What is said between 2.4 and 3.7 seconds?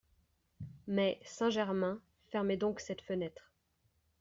donc cette fenêtre…